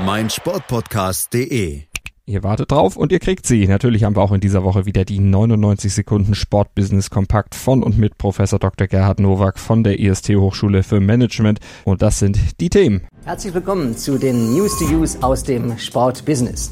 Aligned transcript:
meinsportpodcast.de. 0.00 1.82
Ihr 2.30 2.44
wartet 2.44 2.70
drauf 2.70 2.96
und 2.96 3.10
ihr 3.10 3.18
kriegt 3.18 3.44
sie. 3.44 3.66
Natürlich 3.66 4.04
haben 4.04 4.14
wir 4.14 4.22
auch 4.22 4.30
in 4.30 4.40
dieser 4.40 4.62
Woche 4.62 4.86
wieder 4.86 5.04
die 5.04 5.18
99 5.18 5.92
Sekunden 5.92 6.36
Sportbusiness 6.36 7.10
Kompakt 7.10 7.56
von 7.56 7.82
und 7.82 7.98
mit 7.98 8.18
Professor 8.18 8.60
Dr. 8.60 8.86
Gerhard 8.86 9.18
Nowak 9.18 9.58
von 9.58 9.82
der 9.82 9.98
IST 9.98 10.28
Hochschule 10.36 10.84
für 10.84 11.00
Management. 11.00 11.58
Und 11.84 12.02
das 12.02 12.20
sind 12.20 12.38
die 12.60 12.70
Themen. 12.70 13.02
Herzlich 13.24 13.52
willkommen 13.52 13.96
zu 13.96 14.16
den 14.16 14.54
News 14.54 14.78
to 14.78 14.84
Use 14.84 15.18
aus 15.22 15.42
dem 15.42 15.76
Sportbusiness. 15.76 16.70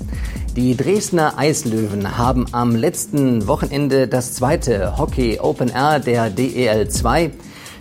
Die 0.55 0.77
Dresdner 0.77 1.37
Eislöwen 1.37 2.17
haben 2.17 2.47
am 2.53 2.77
letzten 2.77 3.49
Wochenende 3.49 4.07
das 4.07 4.35
zweite 4.35 4.97
Hockey 4.97 5.41
Open 5.41 5.71
Air 5.71 5.99
der 5.99 6.31
DEL 6.31 6.89
2 6.89 7.33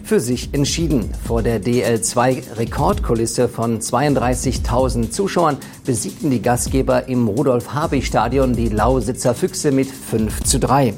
für 0.07 0.19
sich 0.21 0.53
entschieden. 0.53 1.09
Vor 1.25 1.43
der 1.43 1.61
DL2-Rekordkulisse 1.61 3.49
von 3.49 3.81
32.000 3.81 5.11
Zuschauern 5.11 5.57
besiegten 5.85 6.31
die 6.31 6.41
Gastgeber 6.41 7.09
im 7.09 7.27
Rudolf-Habich-Stadion 7.27 8.53
die 8.53 8.69
Lausitzer 8.69 9.35
Füchse 9.35 9.71
mit 9.71 9.91
5 9.91 10.43
zu 10.43 10.59
3. 10.59 10.93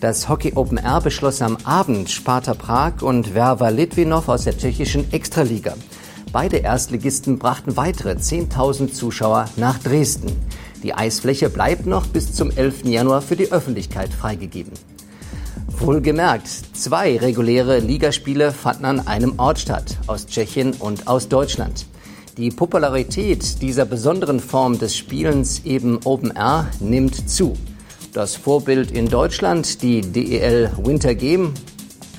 Das 0.00 0.28
Hockey 0.28 0.52
Open 0.54 0.78
Air 0.78 1.02
beschloss 1.02 1.42
am 1.42 1.58
Abend 1.64 2.10
Sparta 2.10 2.54
Prag 2.54 3.02
und 3.02 3.34
Werver 3.34 3.70
Litvinov 3.70 4.28
aus 4.28 4.44
der 4.44 4.56
tschechischen 4.56 5.12
Extraliga. 5.12 5.74
Beide 6.32 6.56
Erstligisten 6.56 7.38
brachten 7.38 7.76
weitere 7.76 8.12
10.000 8.12 8.92
Zuschauer 8.92 9.44
nach 9.56 9.78
Dresden. 9.78 10.32
Die 10.82 10.94
Eisfläche 10.94 11.50
bleibt 11.50 11.86
noch 11.86 12.06
bis 12.06 12.32
zum 12.32 12.50
11. 12.50 12.86
Januar 12.86 13.22
für 13.22 13.36
die 13.36 13.52
Öffentlichkeit 13.52 14.12
freigegeben. 14.12 14.72
Wohlgemerkt, 15.86 16.48
zwei 16.72 17.18
reguläre 17.18 17.78
Ligaspiele 17.78 18.52
fanden 18.52 18.86
an 18.86 19.06
einem 19.06 19.38
Ort 19.38 19.58
statt, 19.58 19.98
aus 20.06 20.26
Tschechien 20.26 20.72
und 20.72 21.06
aus 21.08 21.28
Deutschland. 21.28 21.84
Die 22.38 22.48
Popularität 22.48 23.60
dieser 23.60 23.84
besonderen 23.84 24.40
Form 24.40 24.78
des 24.78 24.96
Spielens, 24.96 25.60
eben 25.66 26.00
Open 26.04 26.32
Air, 26.34 26.68
nimmt 26.80 27.28
zu. 27.28 27.52
Das 28.14 28.34
Vorbild 28.34 28.92
in 28.92 29.10
Deutschland, 29.10 29.82
die 29.82 30.00
DEL 30.00 30.72
Winter 30.82 31.14
Game, 31.14 31.52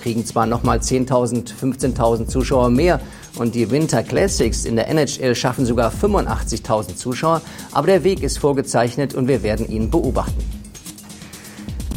kriegen 0.04 0.24
zwar 0.24 0.46
nochmal 0.46 0.78
10.000, 0.78 1.52
15.000 1.60 2.28
Zuschauer 2.28 2.70
mehr 2.70 3.00
und 3.36 3.56
die 3.56 3.72
Winter 3.72 4.04
Classics 4.04 4.66
in 4.66 4.76
der 4.76 4.90
NHL 4.90 5.34
schaffen 5.34 5.66
sogar 5.66 5.92
85.000 5.92 6.96
Zuschauer, 6.98 7.42
aber 7.72 7.88
der 7.88 8.04
Weg 8.04 8.22
ist 8.22 8.38
vorgezeichnet 8.38 9.16
und 9.16 9.28
wir 9.28 9.42
werden 9.42 9.68
ihn 9.68 9.90
beobachten. 9.90 10.65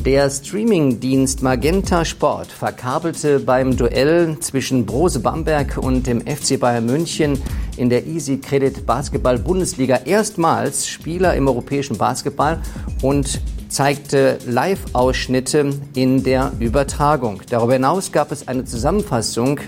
Der 0.08 0.30
Streamingdienst 0.30 1.42
Magenta 1.42 2.02
Sport 2.02 2.46
verkabelte 2.46 3.40
beim 3.40 3.76
Duell 3.76 4.38
zwischen 4.40 4.86
Brose 4.86 5.20
Bamberg 5.20 5.76
und 5.76 6.06
dem 6.06 6.22
FC 6.22 6.58
Bayern 6.58 6.86
München 6.86 7.38
in 7.76 7.90
der 7.90 8.06
Easy 8.06 8.38
Credit 8.38 8.86
Basketball 8.86 9.38
Bundesliga 9.38 9.96
erstmals 10.06 10.88
Spieler 10.88 11.34
im 11.34 11.46
europäischen 11.46 11.98
Basketball 11.98 12.58
und 13.02 13.42
zeigte 13.68 14.38
Live-Ausschnitte 14.46 15.74
in 15.94 16.22
der 16.22 16.52
Übertragung. 16.58 17.42
Darüber 17.50 17.74
hinaus 17.74 18.10
gab 18.10 18.32
es 18.32 18.48
eine 18.48 18.64
Zusammenfassung 18.64 19.60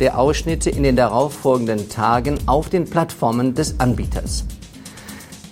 der 0.00 0.18
Ausschnitte 0.18 0.70
in 0.70 0.82
den 0.82 0.96
darauffolgenden 0.96 1.88
Tagen 1.88 2.36
auf 2.46 2.68
den 2.68 2.86
Plattformen 2.86 3.54
des 3.54 3.78
Anbieters. 3.78 4.44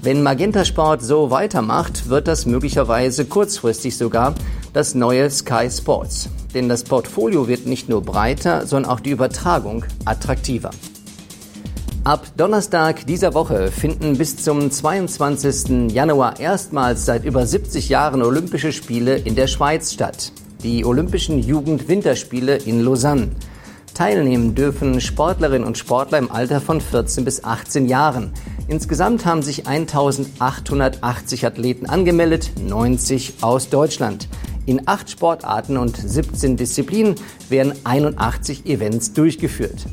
Wenn 0.05 0.25
Magenta 0.25 0.65
Sport 0.65 1.01
so 1.01 1.31
weitermacht, 1.31 2.09
wird 2.09 2.27
das 2.27 2.45
möglicherweise 2.45 3.25
kurzfristig 3.25 3.97
sogar 3.97 4.35
das 4.73 4.97
neue 4.97 5.31
Sky 5.31 5.69
Sports. 5.71 6.29
Denn 6.55 6.69
das 6.69 6.83
Portfolio 6.83 7.47
wird 7.47 7.67
nicht 7.67 7.89
nur 7.89 8.03
breiter, 8.03 8.67
sondern 8.67 8.91
auch 8.91 8.99
die 8.99 9.11
Übertragung 9.11 9.85
attraktiver. 10.05 10.71
Ab 12.03 12.27
Donnerstag 12.37 13.07
dieser 13.07 13.33
Woche 13.33 13.71
finden 13.71 14.19
bis 14.19 14.39
zum 14.39 14.73
22. 14.73 15.93
Januar 15.93 16.41
erstmals 16.41 17.07
seit 17.07 17.25
über 17.25 17.47
70 17.47 17.89
Jahren 17.89 18.23
Olympische 18.23 18.73
Spiele 18.73 19.15
in 19.19 19.37
der 19.37 19.47
Schweiz 19.47 19.93
statt. 19.93 20.33
Die 20.65 20.85
Olympischen 20.85 21.39
Jugend-Winterspiele 21.39 22.57
in 22.57 22.81
Lausanne. 22.81 23.29
Teilnehmen 23.95 24.55
dürfen 24.55 25.01
Sportlerinnen 25.01 25.67
und 25.67 25.79
Sportler 25.79 26.19
im 26.19 26.31
Alter 26.31 26.61
von 26.61 26.81
14 26.81 27.25
bis 27.25 27.45
18 27.45 27.87
Jahren. 27.87 28.33
Insgesamt 28.69 29.27
haben 29.27 29.43
sich 29.43 29.67
1880 29.67 31.47
Athleten 31.47 31.87
angemeldet, 31.87 32.53
90 32.61 33.35
aus 33.43 33.69
Deutschland. 33.69 34.29
In 34.65 34.87
acht 34.87 35.11
Sportarten 35.11 35.77
und 35.77 35.97
17 35.97 36.57
Disziplinen 36.57 37.17
werden 37.49 37.73
81 37.85 38.67
Events 38.67 39.13
durchgeführt. 39.13 39.87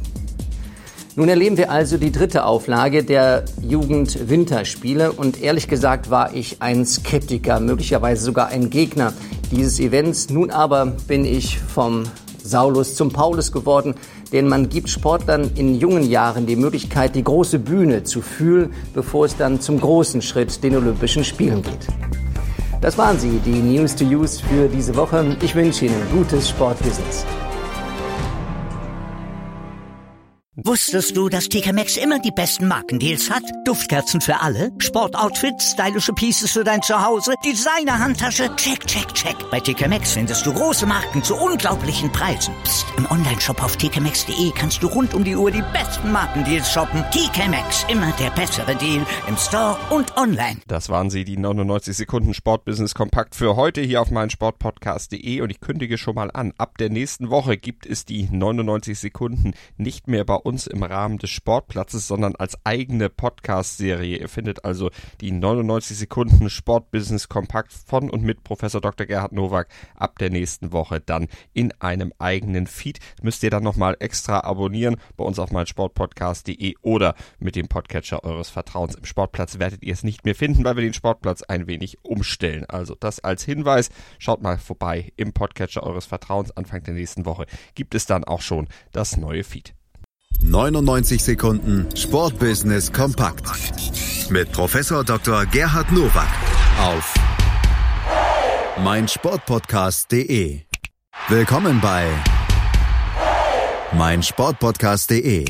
Nun 1.15 1.27
erleben 1.27 1.57
wir 1.57 1.69
also 1.71 1.97
die 1.97 2.11
dritte 2.11 2.45
Auflage 2.45 3.03
der 3.03 3.43
Jugend-Winterspiele 3.61 5.11
und 5.11 5.41
ehrlich 5.41 5.67
gesagt 5.67 6.09
war 6.09 6.33
ich 6.33 6.61
ein 6.61 6.85
Skeptiker, 6.85 7.59
möglicherweise 7.59 8.23
sogar 8.23 8.47
ein 8.47 8.69
Gegner 8.69 9.11
dieses 9.51 9.79
Events. 9.79 10.29
Nun 10.29 10.51
aber 10.51 10.85
bin 11.07 11.25
ich 11.25 11.57
vom 11.59 12.03
Saulus 12.43 12.95
zum 12.95 13.11
Paulus 13.11 13.51
geworden, 13.51 13.95
denn 14.31 14.47
man 14.47 14.69
gibt 14.69 14.89
Sportlern 14.89 15.51
in 15.55 15.75
jungen 15.75 16.09
Jahren 16.09 16.45
die 16.45 16.55
Möglichkeit, 16.55 17.15
die 17.15 17.23
große 17.23 17.59
Bühne 17.59 18.03
zu 18.03 18.21
fühlen, 18.21 18.73
bevor 18.93 19.25
es 19.25 19.37
dann 19.37 19.61
zum 19.61 19.79
großen 19.79 20.21
Schritt, 20.21 20.63
den 20.63 20.75
Olympischen 20.75 21.23
Spielen 21.23 21.61
geht. 21.61 21.87
Das 22.81 22.97
waren 22.97 23.19
sie, 23.19 23.39
die 23.45 23.51
News 23.51 23.95
to 23.95 24.05
Use 24.05 24.41
für 24.41 24.67
diese 24.69 24.95
Woche. 24.95 25.35
Ich 25.41 25.53
wünsche 25.53 25.85
Ihnen 25.85 26.01
gutes 26.13 26.49
Sportbusiness. 26.49 27.25
Wusstest 30.65 31.15
du, 31.15 31.29
dass 31.29 31.47
TK 31.47 31.73
Maxx 31.73 31.95
immer 31.97 32.19
die 32.19 32.31
besten 32.31 32.67
Markendeals 32.67 33.29
hat? 33.29 33.43
Duftkerzen 33.65 34.19
für 34.19 34.39
alle, 34.41 34.71
Sportoutfits, 34.79 35.71
stylische 35.71 36.11
Pieces 36.13 36.51
für 36.51 36.63
dein 36.63 36.81
Zuhause, 36.81 37.33
Designer-Handtasche, 37.45 38.55
check, 38.55 38.85
check, 38.85 39.13
check. 39.13 39.35
Bei 39.51 39.59
TK 39.59 39.87
Maxx 39.87 40.13
findest 40.13 40.45
du 40.45 40.53
große 40.53 40.85
Marken 40.85 41.23
zu 41.23 41.35
unglaublichen 41.35 42.11
Preisen. 42.11 42.53
Psst. 42.63 42.85
im 42.97 43.09
Onlineshop 43.09 43.63
auf 43.63 43.77
tkmaxx.de 43.77 44.51
kannst 44.55 44.83
du 44.83 44.87
rund 44.87 45.13
um 45.13 45.23
die 45.23 45.35
Uhr 45.35 45.51
die 45.51 45.63
besten 45.73 46.11
Markendeals 46.11 46.71
shoppen. 46.71 47.03
TK 47.11 47.47
Maxx, 47.49 47.85
immer 47.89 48.11
der 48.19 48.31
bessere 48.31 48.75
Deal 48.75 49.05
im 49.27 49.37
Store 49.37 49.77
und 49.89 50.17
online. 50.17 50.57
Das 50.67 50.89
waren 50.89 51.09
sie, 51.09 51.23
die 51.23 51.37
99 51.37 51.95
Sekunden 51.95 52.33
Sportbusiness 52.33 52.95
Kompakt 52.95 53.35
für 53.35 53.55
heute 53.55 53.81
hier 53.81 54.01
auf 54.01 54.11
meinen 54.11 54.29
Sportpodcast.de 54.29 55.41
und 55.41 55.49
ich 55.51 55.61
kündige 55.61 55.97
schon 55.97 56.15
mal 56.15 56.31
an, 56.31 56.53
ab 56.57 56.77
der 56.77 56.89
nächsten 56.89 57.29
Woche 57.29 57.55
gibt 57.57 57.85
es 57.85 58.05
die 58.05 58.27
99 58.31 58.97
Sekunden 58.97 59.53
nicht 59.77 60.07
mehr 60.07 60.25
bei 60.25 60.35
uns 60.49 60.65
im 60.65 60.81
Rahmen 60.81 61.19
des 61.19 61.29
Sportplatzes, 61.29 62.07
sondern 62.07 62.35
als 62.35 62.57
eigene 62.65 63.09
Podcast-Serie. 63.09 64.17
Ihr 64.17 64.29
findet 64.29 64.65
also 64.65 64.89
die 65.21 65.31
99 65.31 65.95
Sekunden 65.95 66.49
Sportbusiness 66.49 67.29
Kompakt 67.29 67.71
von 67.71 68.09
und 68.09 68.23
mit 68.23 68.43
Professor 68.43 68.81
Dr. 68.81 69.05
Gerhard 69.05 69.31
Nowak 69.31 69.67
ab 69.95 70.17
der 70.17 70.31
nächsten 70.31 70.73
Woche 70.73 70.99
dann 70.99 71.27
in 71.53 71.71
einem 71.79 72.11
eigenen 72.17 72.65
Feed. 72.65 72.99
Müsst 73.21 73.43
ihr 73.43 73.51
dann 73.51 73.63
nochmal 73.63 73.95
extra 73.99 74.39
abonnieren 74.39 74.97
bei 75.17 75.23
uns 75.23 75.37
auf 75.37 75.51
meinsportpodcast.de 75.51 76.75
oder 76.81 77.13
mit 77.37 77.55
dem 77.55 77.67
Podcatcher 77.67 78.23
eures 78.23 78.49
Vertrauens. 78.49 78.95
Im 78.95 79.05
Sportplatz 79.05 79.59
werdet 79.59 79.83
ihr 79.83 79.93
es 79.93 80.03
nicht 80.03 80.25
mehr 80.25 80.35
finden, 80.35 80.63
weil 80.63 80.75
wir 80.75 80.83
den 80.83 80.93
Sportplatz 80.93 81.43
ein 81.43 81.67
wenig 81.67 82.03
umstellen. 82.03 82.65
Also 82.65 82.95
das 82.99 83.19
als 83.19 83.43
Hinweis. 83.43 83.91
Schaut 84.17 84.41
mal 84.41 84.57
vorbei 84.57 85.13
im 85.15 85.31
Podcatcher 85.31 85.83
eures 85.83 86.07
Vertrauens. 86.07 86.49
Anfang 86.57 86.81
der 86.83 86.95
nächsten 86.95 87.25
Woche 87.25 87.45
gibt 87.75 87.93
es 87.93 88.07
dann 88.07 88.23
auch 88.23 88.41
schon 88.41 88.67
das 88.91 89.15
neue 89.15 89.43
Feed. 89.43 89.75
99 90.43 91.21
Sekunden 91.23 91.87
Sportbusiness 91.95 92.91
kompakt 92.91 93.45
mit 94.29 94.51
Professor 94.51 95.03
Dr. 95.03 95.45
Gerhard 95.45 95.91
Nowak 95.91 96.27
auf 96.81 97.13
meinsportpodcast.de. 98.83 100.61
Willkommen 101.27 101.81
bei 101.81 102.07
meinsportpodcast.de. 103.91 105.45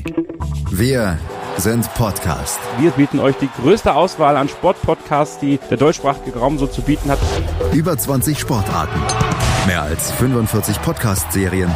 Wir 0.72 1.20
sind 1.58 1.94
Podcast. 1.94 2.60
Wir 2.80 2.92
bieten 2.92 3.20
euch 3.20 3.36
die 3.38 3.50
größte 3.62 3.94
Auswahl 3.94 4.38
an 4.38 4.50
Sportpodcasts, 4.50 5.40
die 5.40 5.60
der 5.70 5.78
deutschsprachige 5.78 6.38
Raum 6.38 6.58
so 6.58 6.68
zu 6.68 6.82
bieten 6.82 7.12
hat. 7.12 7.20
Über 7.74 7.98
20 7.98 8.40
Sportarten, 8.40 9.00
mehr 9.68 9.84
als 9.84 10.12
45 10.12 10.82
Podcast-Serien 10.82 11.76